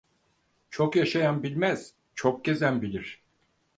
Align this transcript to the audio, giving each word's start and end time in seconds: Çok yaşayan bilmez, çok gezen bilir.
Çok 0.69 0.95
yaşayan 0.95 1.43
bilmez, 1.43 1.95
çok 2.15 2.45
gezen 2.45 2.81
bilir. 2.81 3.21